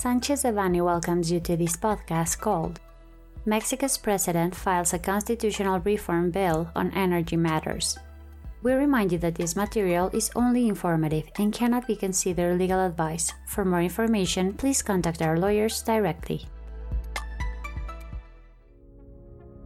[0.00, 2.80] Sanchez Devanny welcomes you to this podcast called
[3.44, 7.98] Mexico's President Files a Constitutional Reform Bill on Energy Matters.
[8.62, 13.30] We remind you that this material is only informative and cannot be considered legal advice.
[13.46, 16.48] For more information, please contact our lawyers directly.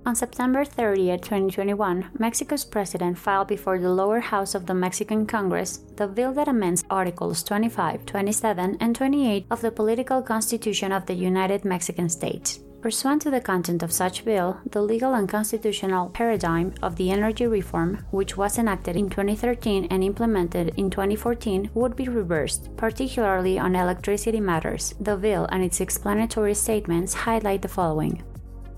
[0.06, 5.78] On September 30, 2021, Mexico's president filed before the lower house of the Mexican Congress
[5.96, 11.14] the bill that amends Articles 25, 27, and 28 of the Political Constitution of the
[11.14, 12.60] United Mexican States.
[12.82, 17.46] Pursuant to the content of such bill, the legal and constitutional paradigm of the energy
[17.46, 23.74] reform, which was enacted in 2013 and implemented in 2014, would be reversed, particularly on
[23.74, 24.94] electricity matters.
[25.00, 28.22] The bill and its explanatory statements highlight the following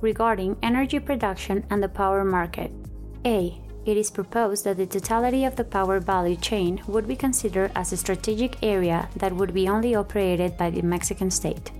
[0.00, 2.70] regarding energy production and the power market.
[3.24, 3.60] A.
[3.84, 7.92] It is proposed that the totality of the power value chain would be considered as
[7.92, 11.70] a strategic area that would be only operated by the Mexican state.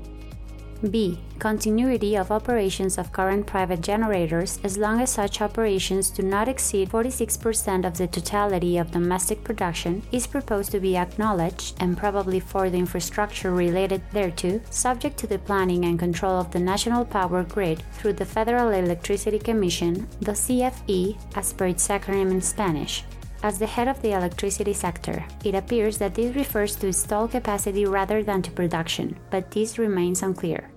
[0.91, 1.19] B.
[1.39, 6.89] Continuity of operations of current private generators as long as such operations do not exceed
[6.89, 12.71] 46% of the totality of domestic production is proposed to be acknowledged and probably for
[12.71, 17.83] the infrastructure related thereto, subject to the planning and control of the national power grid
[17.93, 23.05] through the Federal Electricity Commission, the CFE, as per its acronym in Spanish.
[23.43, 27.85] As the head of the electricity sector, it appears that this refers to installed capacity
[27.87, 30.71] rather than to production, but this remains unclear.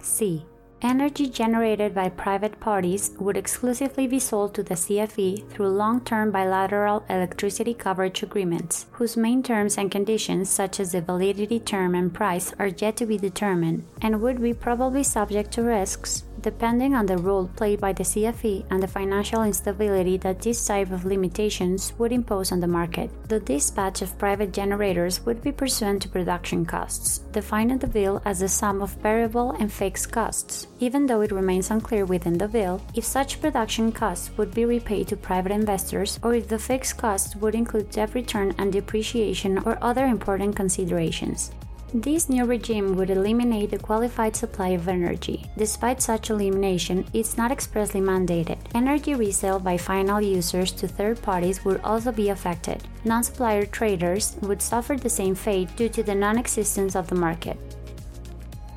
[0.00, 0.44] C.
[0.82, 6.30] Energy generated by private parties would exclusively be sold to the CFE through long term
[6.30, 12.12] bilateral electricity coverage agreements, whose main terms and conditions, such as the validity term and
[12.12, 17.06] price, are yet to be determined, and would be probably subject to risks depending on
[17.06, 21.94] the role played by the CFE and the financial instability that this type of limitations
[21.98, 23.10] would impose on the market.
[23.28, 28.20] The dispatch of private generators would be pursuant to production costs, defined in the bill
[28.26, 32.46] as the sum of variable and fixed costs, even though it remains unclear within the
[32.46, 36.98] bill if such production costs would be repaid to private investors or if the fixed
[36.98, 41.52] costs would include debt return and depreciation or other important considerations.
[41.92, 45.46] This new regime would eliminate the qualified supply of energy.
[45.56, 48.58] Despite such elimination, it's not expressly mandated.
[48.74, 52.82] Energy resale by final users to third parties would also be affected.
[53.04, 57.14] Non supplier traders would suffer the same fate due to the non existence of the
[57.14, 57.56] market.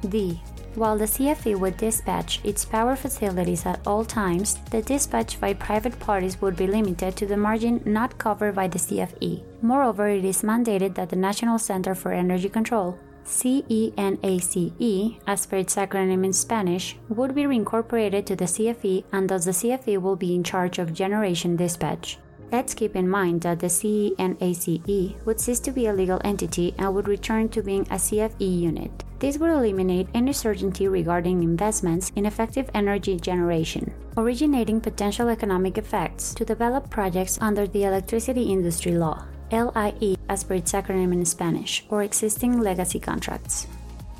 [0.09, 0.41] D.
[0.77, 5.99] While the CFE would dispatch its power facilities at all times, the dispatch by private
[5.99, 9.41] parties would be limited to the margin not covered by the CFE.
[9.63, 12.95] Moreover, it is mandated that the National Center for Energy Control
[13.25, 19.45] CENACE, as per its acronym in Spanish, would be reincorporated to the CFE and thus
[19.45, 22.19] the CFE will be in charge of generation dispatch.
[22.51, 26.93] Let's keep in mind that the CENACE would cease to be a legal entity and
[26.93, 29.03] would return to being a CFE unit.
[29.19, 36.35] This would eliminate any certainty regarding investments in effective energy generation, originating potential economic effects
[36.35, 39.25] to develop projects under the electricity industry law.
[39.51, 43.65] LIE as per its acronym in Spanish, or existing legacy contracts.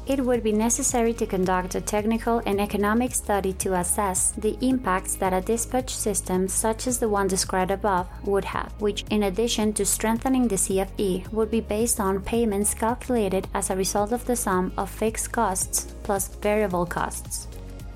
[0.08, 5.16] It would be necessary to conduct a technical and economic study to assess the impacts
[5.16, 9.74] that a dispatch system such as the one described above would have, which, in addition
[9.74, 14.38] to strengthening the CFE, would be based on payments calculated as a result of the
[14.38, 17.50] sum of fixed costs plus variable costs.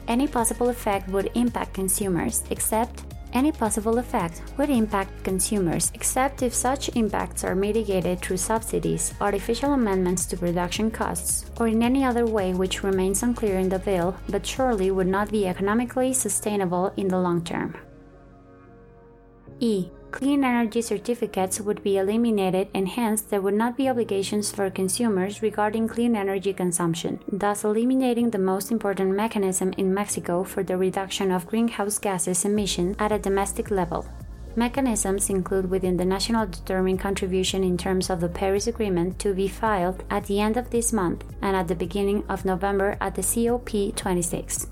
[0.10, 6.54] Any possible effect would impact consumers, except any possible effect would impact consumers, except if
[6.54, 12.26] such impacts are mitigated through subsidies, artificial amendments to production costs, or in any other
[12.26, 17.08] way which remains unclear in the bill but surely would not be economically sustainable in
[17.08, 17.76] the long term.
[19.60, 19.90] E.
[20.12, 25.42] Clean energy certificates would be eliminated and hence there would not be obligations for consumers
[25.42, 31.32] regarding clean energy consumption, thus eliminating the most important mechanism in Mexico for the reduction
[31.32, 34.06] of greenhouse gases emission at a domestic level.
[34.54, 39.48] Mechanisms include within the national determined contribution in terms of the Paris Agreement to be
[39.48, 43.22] filed at the end of this month and at the beginning of November at the
[43.22, 44.68] COP26.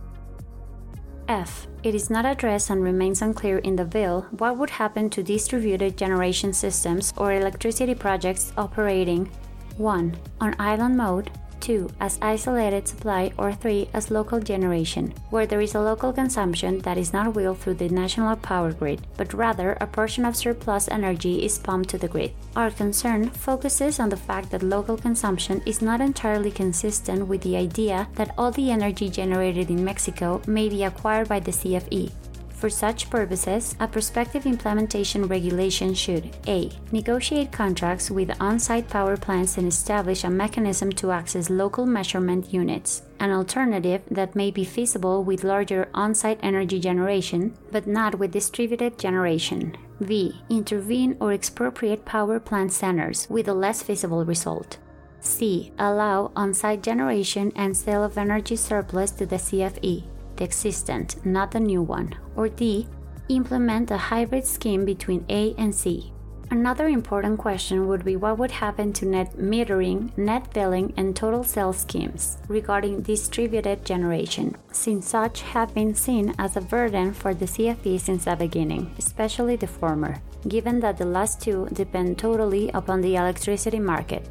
[1.29, 1.67] F.
[1.83, 5.95] It is not addressed and remains unclear in the bill what would happen to distributed
[5.95, 9.29] generation systems or electricity projects operating
[9.77, 10.17] 1.
[10.41, 11.29] on island mode
[11.59, 16.79] 2 as isolated supply, or 3 as local generation, where there is a local consumption
[16.79, 20.87] that is not wheeled through the national power grid, but rather a portion of surplus
[20.89, 22.31] energy is pumped to the grid.
[22.55, 27.57] Our concern focuses on the fact that local consumption is not entirely consistent with the
[27.57, 32.11] idea that all the energy generated in Mexico may be acquired by the CFE.
[32.59, 36.69] For such purposes, a prospective implementation regulation should a.
[36.91, 42.53] negotiate contracts with on site power plants and establish a mechanism to access local measurement
[42.53, 48.19] units, an alternative that may be feasible with larger on site energy generation, but not
[48.19, 49.77] with distributed generation.
[50.05, 50.41] b.
[50.49, 54.79] intervene or expropriate power plant centers with a less feasible result.
[55.21, 55.71] C.
[55.79, 60.03] Allow on site generation and sale of energy surplus to the CFE
[60.39, 62.15] the existent, not the new one.
[62.35, 62.87] Or D.
[63.27, 66.11] Implement a hybrid scheme between A and C.
[66.51, 71.43] Another important question would be what would happen to net metering, net billing, and total
[71.43, 77.45] sales schemes regarding distributed generation, since such have been seen as a burden for the
[77.45, 83.01] CFE since the beginning, especially the former, given that the last two depend totally upon
[83.01, 84.27] the electricity market.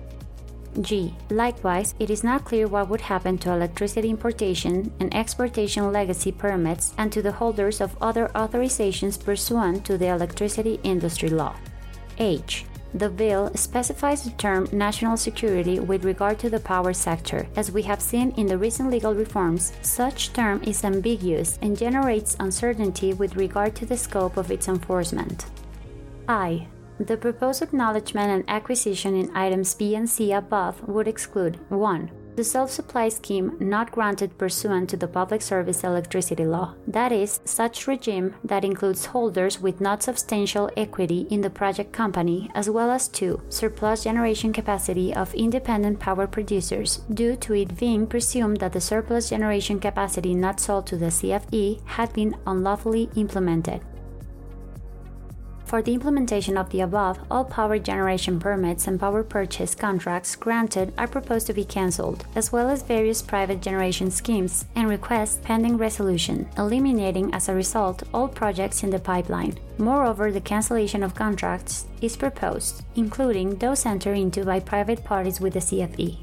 [0.81, 1.15] G.
[1.31, 6.95] Likewise, it is not clear what would happen to electricity importation and exportation legacy permits
[6.97, 11.55] and to the holders of other authorizations pursuant to the electricity industry law.
[12.19, 12.65] H.
[12.95, 17.47] The bill specifies the term national security with regard to the power sector.
[17.55, 22.37] As we have seen in the recent legal reforms, such term is ambiguous and generates
[22.41, 25.47] uncertainty with regard to the scope of its enforcement.
[26.27, 26.69] I.
[27.01, 32.11] The proposed acknowledgement and acquisition in items B and C above would exclude 1.
[32.39, 37.41] The self supply scheme not granted pursuant to the Public Service Electricity Law, that is,
[37.45, 42.93] such regime that includes holders with not substantial equity in the project company, as well
[42.93, 43.43] as 2.
[43.49, 49.31] Surplus generation capacity of independent power producers, due to it being presumed that the surplus
[49.31, 53.81] generation capacity not sold to the CFE had been unlawfully implemented.
[55.69, 60.95] For the implementation of the above, all power generation permits and power purchase contracts granted
[60.97, 65.77] are proposed to be cancelled, as well as various private generation schemes and requests pending
[65.77, 69.59] resolution, eliminating as a result all projects in the pipeline.
[69.77, 75.53] Moreover, the cancellation of contracts is proposed, including those entered into by private parties with
[75.53, 76.17] the CFE.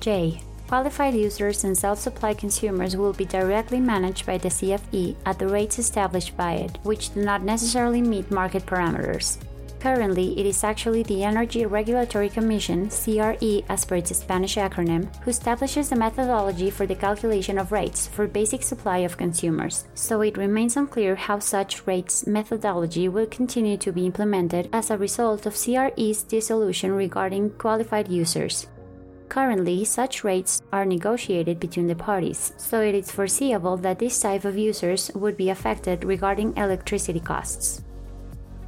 [0.00, 0.42] J.
[0.72, 5.78] Qualified users and self-supply consumers will be directly managed by the CFE at the rates
[5.78, 9.36] established by it, which do not necessarily meet market parameters.
[9.80, 15.30] Currently, it is actually the Energy Regulatory Commission, CRE as per its Spanish acronym, who
[15.30, 19.84] establishes the methodology for the calculation of rates for basic supply of consumers.
[19.92, 24.96] So it remains unclear how such rates methodology will continue to be implemented as a
[24.96, 28.68] result of CRE's dissolution regarding qualified users.
[29.32, 34.44] Currently, such rates are negotiated between the parties, so it is foreseeable that this type
[34.44, 37.80] of users would be affected regarding electricity costs.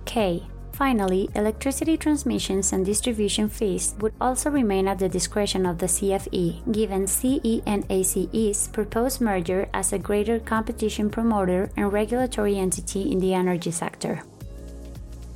[0.06, 0.42] K.
[0.72, 6.72] Finally, electricity transmissions and distribution fees would also remain at the discretion of the CFE,
[6.72, 13.70] given CENACE's proposed merger as a greater competition promoter and regulatory entity in the energy
[13.70, 14.22] sector.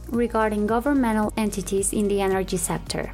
[0.09, 3.13] Regarding governmental entities in the energy sector,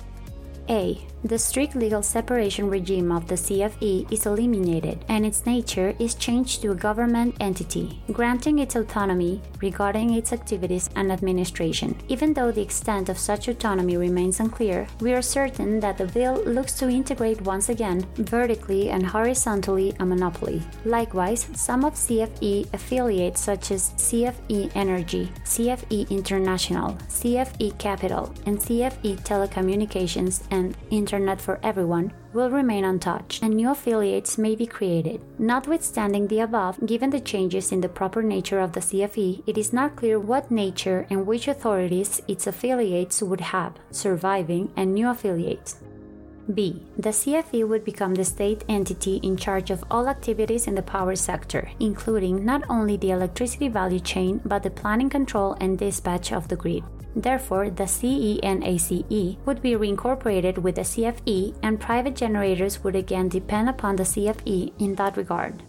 [0.69, 1.05] A.
[1.27, 6.61] The strict legal separation regime of the CFE is eliminated and its nature is changed
[6.61, 11.97] to a government entity, granting its autonomy regarding its activities and administration.
[12.09, 16.45] Even though the extent of such autonomy remains unclear, we are certain that the bill
[16.45, 20.63] looks to integrate once again, vertically and horizontally, a monopoly.
[20.85, 29.23] Likewise, some of CFE affiliates such as CFE Energy, CFE International, CFE Capital, and CFE
[29.25, 35.23] Telecommunications and Inter internet for everyone will remain untouched and new affiliates may be created.
[35.39, 39.73] Notwithstanding the above, given the changes in the proper nature of the CFE, it is
[39.73, 45.77] not clear what nature and which authorities its affiliates would have, surviving and new affiliates.
[46.53, 46.83] B.
[46.99, 51.15] The CFE would become the state entity in charge of all activities in the power
[51.15, 56.49] sector, including not only the electricity value chain but the planning, control, and dispatch of
[56.49, 56.83] the grid.
[57.17, 63.69] Therefore, the CENACE would be reincorporated with the CFE, and private generators would again depend
[63.69, 65.63] upon the CFE in that regard.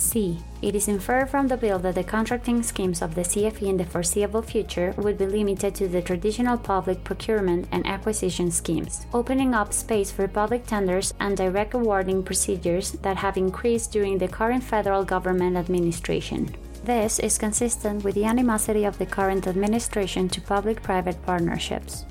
[0.00, 0.38] C.
[0.62, 3.84] It is inferred from the bill that the contracting schemes of the CFE in the
[3.84, 9.74] foreseeable future would be limited to the traditional public procurement and acquisition schemes, opening up
[9.74, 15.04] space for public tenders and direct awarding procedures that have increased during the current federal
[15.04, 16.56] government administration.
[16.82, 22.06] This is consistent with the animosity of the current administration to public private partnerships.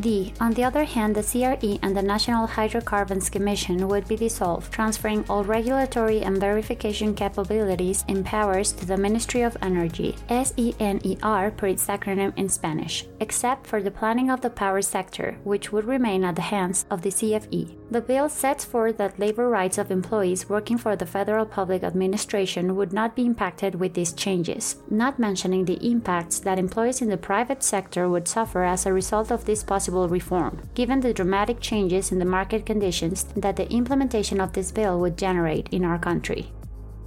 [0.00, 0.34] D.
[0.40, 5.24] On the other hand, the CRE and the National Hydrocarbons Commission would be dissolved, transferring
[5.30, 11.86] all regulatory and verification capabilities and powers to the Ministry of Energy, SENER per its
[11.86, 16.36] acronym in Spanish, except for the planning of the power sector, which would remain at
[16.36, 17.74] the hands of the CFE.
[17.90, 22.76] The bill sets forth that labor rights of employees working for the Federal Public Administration
[22.76, 27.16] would not be impacted with these changes, not mentioning the impacts that employees in the
[27.16, 32.12] private sector would suffer as a result of this possible reform, given the dramatic changes
[32.12, 36.52] in the market conditions that the implementation of this bill would generate in our country.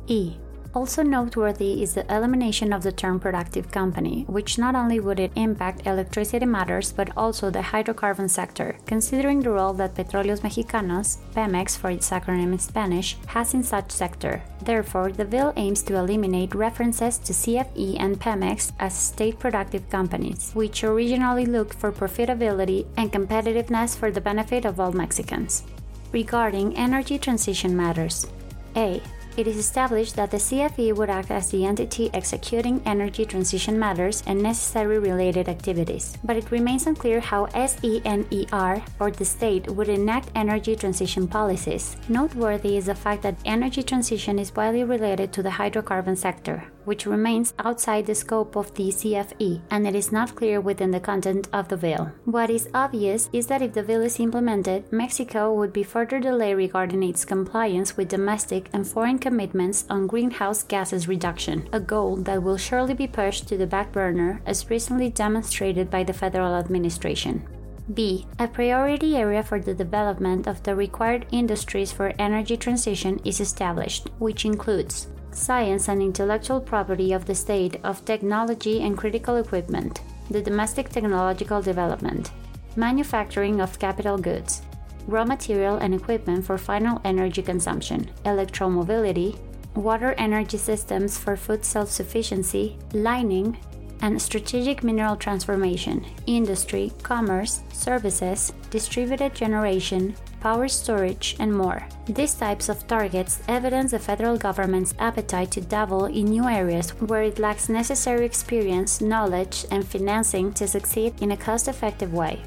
[0.08, 0.38] E.
[0.76, 5.32] Also noteworthy is the elimination of the term productive company, which not only would it
[5.36, 11.76] impact electricity matters but also the hydrocarbon sector, considering the role that Petróleos Mexicanos, Pemex
[11.76, 14.44] for its acronym in Spanish, has in such sector.
[14.62, 20.52] Therefore, the bill aims to eliminate references to CFE and Pemex as state productive companies,
[20.54, 25.64] which originally looked for profitability and competitiveness for the benefit of all Mexicans.
[26.12, 28.28] Regarding energy transition matters,
[28.76, 29.02] A
[29.40, 34.22] it is established that the CFE would act as the entity executing energy transition matters
[34.28, 40.30] and necessary related activities, but it remains unclear how SENER or the state would enact
[40.36, 41.96] energy transition policies.
[42.10, 47.06] Noteworthy is the fact that energy transition is widely related to the hydrocarbon sector, which
[47.06, 51.48] remains outside the scope of the CFE, and it is not clear within the content
[51.54, 52.12] of the bill.
[52.26, 56.58] What is obvious is that if the bill is implemented, Mexico would be further delayed
[56.58, 62.42] regarding its compliance with domestic and foreign commitments on greenhouse gases reduction, a goal that
[62.42, 67.48] will surely be pushed to the back burner as recently demonstrated by the federal administration.
[67.94, 68.26] B.
[68.40, 74.10] A priority area for the development of the required industries for energy transition is established,
[74.18, 80.42] which includes science and intellectual property of the state of technology and critical equipment, the
[80.42, 82.32] domestic technological development,
[82.76, 84.62] manufacturing of capital goods,
[85.08, 89.38] raw material and equipment for final energy consumption, electromobility,
[89.76, 93.58] water energy systems for food self sufficiency, lining,
[94.02, 101.88] and strategic mineral transformation, industry, commerce, services, distributed generation, power storage, and more.
[102.06, 107.24] These types of targets evidence the federal government's appetite to dabble in new areas where
[107.24, 112.42] it lacks necessary experience, knowledge, and financing to succeed in a cost effective way.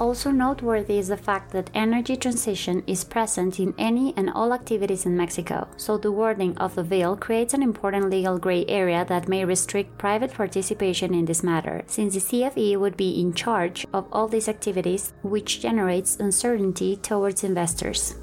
[0.00, 5.04] Also noteworthy is the fact that energy transition is present in any and all activities
[5.04, 9.28] in Mexico, so the wording of the bill creates an important legal gray area that
[9.28, 14.06] may restrict private participation in this matter, since the CFE would be in charge of
[14.10, 18.14] all these activities, which generates uncertainty towards investors.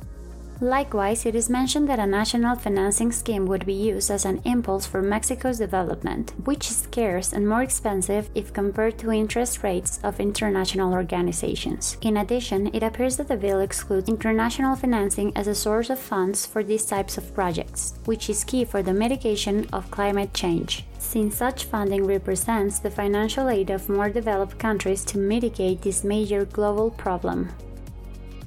[0.59, 4.87] Likewise, it is mentioned that a national financing scheme would be used as an impulse
[4.87, 10.19] for Mexico's development, which is scarce and more expensive if compared to interest rates of
[10.19, 11.95] international organizations.
[12.01, 16.47] In addition, it appears that the bill excludes international financing as a source of funds
[16.47, 21.37] for these types of projects, which is key for the mitigation of climate change since
[21.37, 26.89] such funding represents the financial aid of more developed countries to mitigate this major global
[26.89, 27.49] problem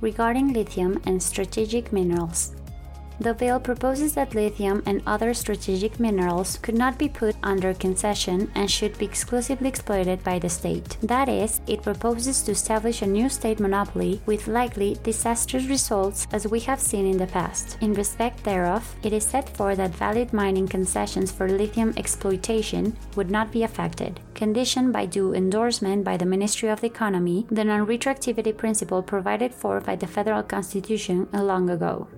[0.00, 2.54] regarding lithium and strategic minerals.
[3.21, 8.50] The bill proposes that lithium and other strategic minerals could not be put under concession
[8.55, 10.97] and should be exclusively exploited by the state.
[11.03, 16.49] That is, it proposes to establish a new state monopoly with likely disastrous results as
[16.49, 17.77] we have seen in the past.
[17.83, 23.31] In respect thereof, it is set forth that valid mining concessions for lithium exploitation would
[23.31, 27.87] not be affected, conditioned by due endorsement by the Ministry of the Economy, the non
[27.87, 32.09] retroactivity principle provided for by the federal constitution a long ago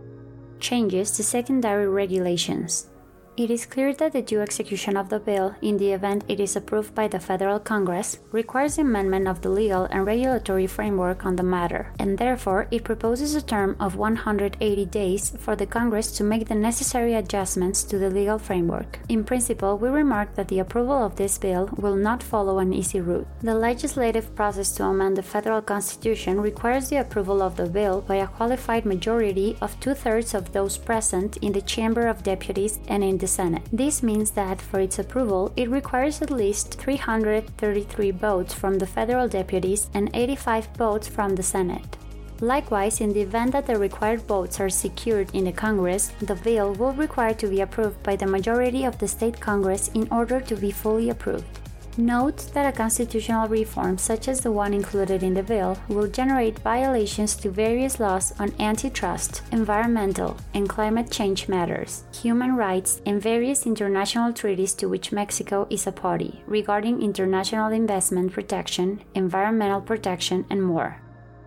[0.63, 2.87] changes to secondary regulations.
[3.35, 6.55] It is clear that the due execution of the bill, in the event it is
[6.55, 11.43] approved by the Federal Congress, requires amendment of the legal and regulatory framework on the
[11.43, 16.47] matter, and therefore it proposes a term of 180 days for the Congress to make
[16.47, 18.99] the necessary adjustments to the legal framework.
[19.09, 23.01] In principle, we remark that the approval of this bill will not follow an easy
[23.01, 23.27] route.
[23.41, 28.17] The legislative process to amend the federal constitution requires the approval of the bill by
[28.17, 33.03] a qualified majority of two thirds of those present in the Chamber of Deputies and
[33.03, 33.63] in the Senate.
[33.73, 39.29] This means that for its approval, it requires at least 333 votes from the federal
[39.29, 41.97] deputies and 85 votes from the Senate.
[42.41, 46.75] Likewise, in the event that the required votes are secured in the Congress, the bill
[46.75, 50.57] will require to be approved by the majority of the state Congress in order to
[50.57, 51.62] be fully approved.
[51.99, 56.59] Note that a constitutional reform such as the one included in the bill will generate
[56.61, 63.67] violations to various laws on antitrust, environmental, and climate change matters, human rights, and various
[63.67, 70.63] international treaties to which Mexico is a party regarding international investment protection, environmental protection, and
[70.63, 71.02] more.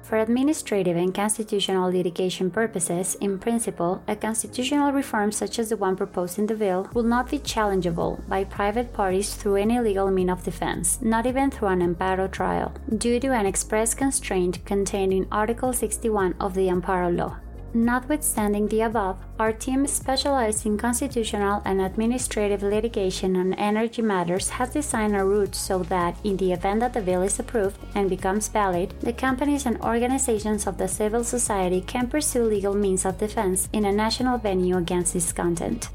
[0.05, 5.95] For administrative and constitutional litigation purposes, in principle, a constitutional reform such as the one
[5.95, 10.29] proposed in the bill will not be challengeable by private parties through any legal mean
[10.29, 15.27] of defense, not even through an amparo trial, due to an express constraint contained in
[15.31, 17.37] Article 61 of the Amparo Law.
[17.75, 24.69] Notwithstanding the above, our team specialized in constitutional and administrative litigation on energy matters has
[24.69, 28.47] designed a route so that, in the event that the bill is approved and becomes
[28.47, 33.67] valid, the companies and organizations of the civil society can pursue legal means of defense
[33.73, 35.89] in a national venue against this content.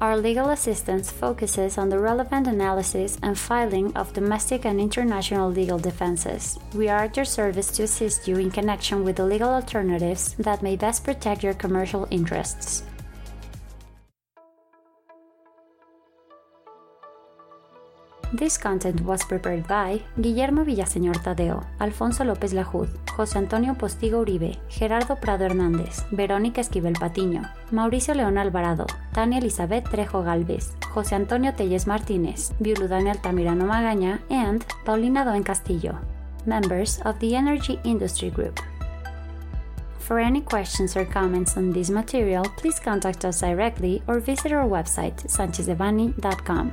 [0.00, 5.78] Our legal assistance focuses on the relevant analysis and filing of domestic and international legal
[5.78, 6.56] defenses.
[6.72, 10.62] We are at your service to assist you in connection with the legal alternatives that
[10.62, 12.84] may best protect your commercial interests.
[18.30, 24.58] This content was prepared by Guillermo Villaseñor Tadeo, Alfonso López Lajud, José Antonio Postigo Uribe,
[24.68, 31.54] Gerardo Prado Hernández, Verónica Esquivel Patiño, Mauricio León Alvarado, Tania Elizabeth Trejo Galvez, José Antonio
[31.54, 35.98] Telles Martínez, Viuludani Altamirano Magaña, and Paulina Doen Castillo,
[36.44, 38.60] members of the Energy Industry Group.
[40.00, 44.68] For any questions or comments on this material, please contact us directly or visit our
[44.68, 46.72] website, sanchezdevanny.com.